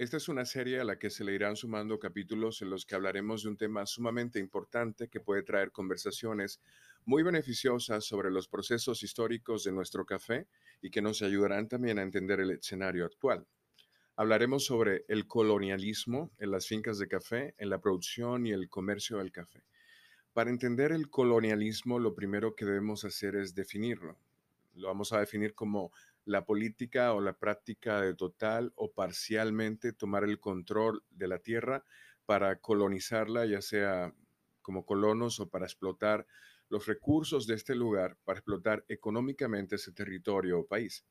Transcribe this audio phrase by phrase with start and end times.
[0.00, 2.94] Esta es una serie a la que se le irán sumando capítulos en los que
[2.94, 6.58] hablaremos de un tema sumamente importante que puede traer conversaciones
[7.04, 10.46] muy beneficiosas sobre los procesos históricos de nuestro café
[10.80, 13.46] y que nos ayudarán también a entender el escenario actual.
[14.16, 19.18] Hablaremos sobre el colonialismo en las fincas de café, en la producción y el comercio
[19.18, 19.64] del café.
[20.32, 24.16] Para entender el colonialismo, lo primero que debemos hacer es definirlo.
[24.72, 25.92] Lo vamos a definir como
[26.24, 31.84] la política o la práctica de total o parcialmente tomar el control de la tierra
[32.26, 34.14] para colonizarla, ya sea
[34.62, 36.26] como colonos o para explotar
[36.68, 41.04] los recursos de este lugar, para explotar económicamente ese territorio o país.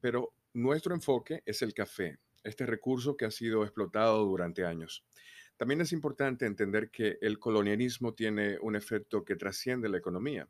[0.00, 5.04] Pero nuestro enfoque es el café, este recurso que ha sido explotado durante años.
[5.56, 10.48] También es importante entender que el colonialismo tiene un efecto que trasciende la economía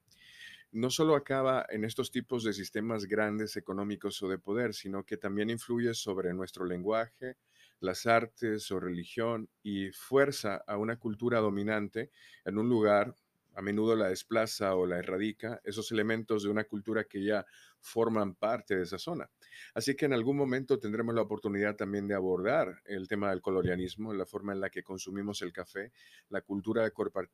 [0.73, 5.19] no solo acaba en estos tipos de sistemas grandes económicos o de poder, sino que
[5.19, 7.37] también influye sobre nuestro lenguaje,
[7.81, 12.11] las artes o religión y fuerza a una cultura dominante
[12.45, 13.15] en un lugar,
[13.55, 17.45] a menudo la desplaza o la erradica, esos elementos de una cultura que ya
[17.83, 19.29] forman parte de esa zona.
[19.75, 24.15] Así que en algún momento tendremos la oportunidad también de abordar el tema del colonialismo,
[24.15, 25.93] la forma en la que consumimos el café,
[26.29, 26.89] la cultura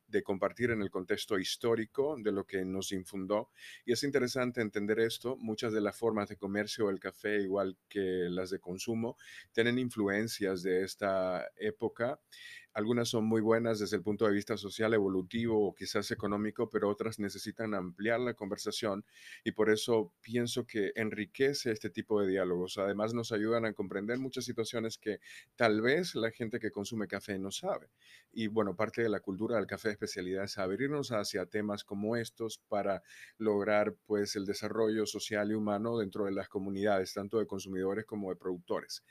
[0.07, 3.51] de, compartir en el contexto histórico de lo que nos infundó.
[3.85, 5.37] Y es interesante entender esto.
[5.37, 9.17] Muchas de las formas de comercio del café, igual que las de consumo,
[9.53, 12.19] tienen influencias de esta época
[12.73, 16.89] algunas son muy buenas desde el punto de vista social, evolutivo o quizás económico, pero
[16.89, 19.03] otras necesitan ampliar la conversación
[19.43, 22.77] y por eso pienso que enriquece este tipo de diálogos.
[22.77, 25.19] Además nos ayudan a comprender muchas situaciones que
[25.55, 27.89] tal vez la gente que consume café no sabe.
[28.31, 32.15] Y bueno, parte de la cultura del café de especialidad es abrirnos hacia temas como
[32.15, 33.03] estos para
[33.37, 38.29] lograr pues el desarrollo social y humano dentro de las comunidades, tanto de consumidores como
[38.29, 39.03] de productores.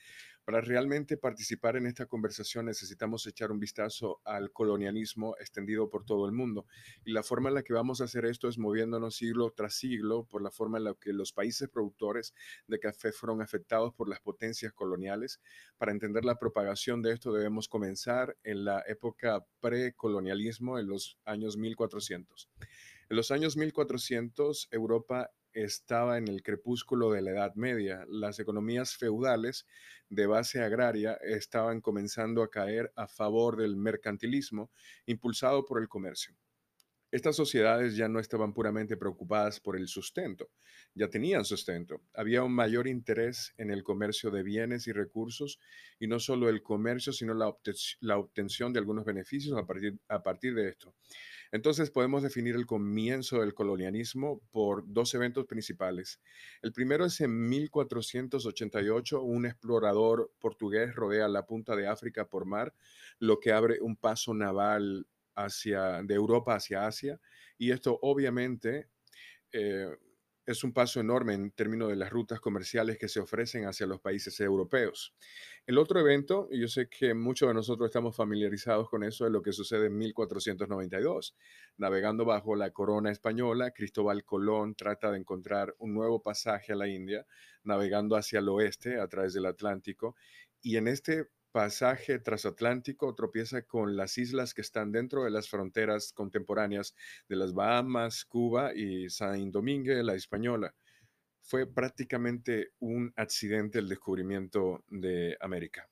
[0.48, 6.24] Para realmente participar en esta conversación necesitamos echar un vistazo al colonialismo extendido por todo
[6.24, 6.64] el mundo.
[7.04, 10.24] Y la forma en la que vamos a hacer esto es moviéndonos siglo tras siglo
[10.24, 12.32] por la forma en la que los países productores
[12.66, 15.40] de café fueron afectados por las potencias coloniales.
[15.76, 21.56] Para entender la propagación de esto debemos comenzar en la época precolonialismo, en los años
[21.56, 22.48] 1400.
[23.10, 28.04] En los años 1400, Europa estaba en el crepúsculo de la Edad Media.
[28.08, 29.66] Las economías feudales
[30.08, 34.70] de base agraria estaban comenzando a caer a favor del mercantilismo
[35.06, 36.36] impulsado por el comercio.
[37.10, 40.50] Estas sociedades ya no estaban puramente preocupadas por el sustento,
[40.94, 42.02] ya tenían sustento.
[42.12, 45.58] Había un mayor interés en el comercio de bienes y recursos,
[45.98, 47.48] y no solo el comercio, sino la,
[48.18, 50.94] obtención de algunos beneficios a partir, a partir de esto.
[51.50, 56.20] Entonces podemos definir el comienzo del colonialismo por dos eventos principales.
[56.60, 62.74] El primero es en 1488, un explorador portugués rodea la punta de África por mar,
[63.18, 65.06] lo que abre un paso naval
[65.44, 67.20] hacia, de Europa hacia Asia.
[67.56, 68.88] Y esto obviamente
[69.52, 69.88] eh,
[70.48, 74.00] es un paso enorme en términos de las rutas comerciales que se ofrecen hacia los
[74.00, 75.14] países europeos.
[75.66, 79.32] El otro evento, y yo sé que muchos de nosotros estamos familiarizados con eso, es
[79.32, 81.36] lo que sucede en 1492.
[81.76, 86.88] Navegando bajo la corona española, Cristóbal Colón trata de encontrar un nuevo pasaje a la
[86.88, 87.26] India,
[87.62, 90.16] navegando hacia el oeste a través del Atlántico.
[90.62, 96.12] Y en este pasaje transatlántico tropieza con las islas que están dentro de las fronteras
[96.12, 96.94] contemporáneas
[97.28, 100.74] de las Bahamas, Cuba y Saint Domingue, la española.
[101.40, 105.88] Fue prácticamente un accidente el descubrimiento de América.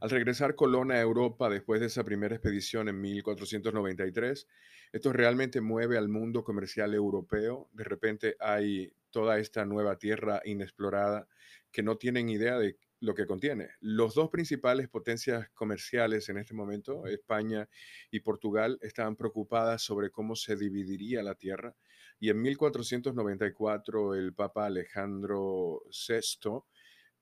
[0.00, 4.46] Al regresar Colón a Europa después de esa primera expedición en 1493,
[4.92, 7.68] esto realmente mueve al mundo comercial europeo.
[7.72, 11.26] De repente hay toda esta nueva tierra inexplorada
[11.72, 13.70] que no tienen idea de lo que contiene.
[13.80, 17.68] Los dos principales potencias comerciales en este momento, España
[18.10, 21.74] y Portugal, estaban preocupadas sobre cómo se dividiría la tierra
[22.18, 26.62] y en 1494 el Papa Alejandro VI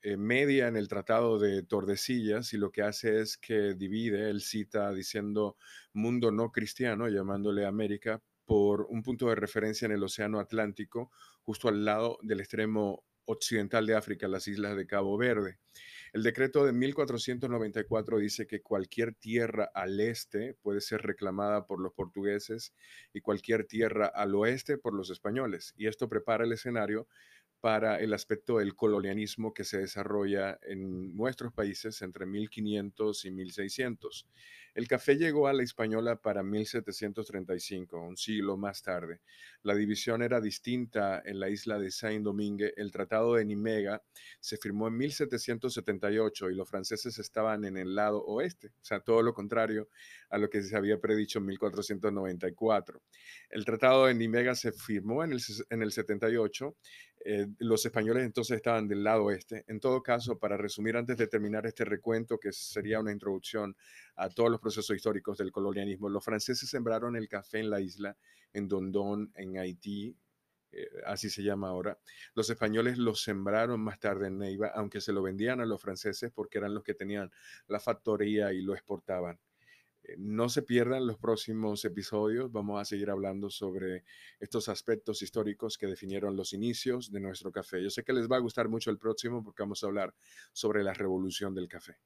[0.07, 4.43] eh, media en el Tratado de Tordesillas y lo que hace es que divide, él
[4.43, 5.56] cita diciendo
[5.94, 11.11] mundo no cristiano, llamándole América, por un punto de referencia en el Océano Atlántico,
[11.43, 15.59] justo al lado del extremo occidental de África, las islas de Cabo Verde.
[16.12, 21.93] El decreto de 1494 dice que cualquier tierra al este puede ser reclamada por los
[21.93, 22.73] portugueses
[23.12, 25.75] y cualquier tierra al oeste por los españoles.
[25.76, 27.09] Y esto prepara el escenario
[27.61, 34.29] para el aspecto del colonialismo que se desarrolla en nuestros países entre 1500 y 1600.
[34.75, 39.21] El café llegó a la Hispaniola para 1735, un siglo más tarde.
[39.62, 42.75] La división era distinta en la isla de Saint-Domingue.
[42.76, 44.03] El Tratado de Nimega
[44.41, 49.23] se firmó en 1778 y los franceses estaban en el lado oeste, o sea, todo
[49.23, 49.88] lo contrario
[50.31, 53.00] a lo que se había predicho en 1494.
[53.50, 56.77] El Tratado de Nimega se firmó en el, en el 78
[57.27, 59.65] eh, los españoles entonces estaban del lado oeste.
[59.67, 63.75] En todo caso, para resumir antes de terminar este recuento, que sería una introducción
[64.17, 68.16] a todos los procesos históricos del colonialismo, los franceses sembraron el café en la isla,
[68.52, 70.16] en Dondón, en Haití,
[70.72, 71.99] eh, así se llama ahora.
[72.34, 76.32] Los españoles lo sembraron más tarde en Neiva, aunque se lo vendían a los franceses
[76.32, 77.31] porque eran los que tenían
[77.69, 79.38] la factoría y lo exportaban.
[80.02, 82.50] Eh, no se pierdan los próximos episodios.
[82.50, 84.05] Vamos a seguir hablando sobre
[84.40, 87.82] estos aspectos históricos que definieron los inicios de nuestro café.
[87.82, 90.14] Yo sé que les va a gustar mucho el próximo porque vamos a hablar
[90.52, 91.99] sobre la revolución del café.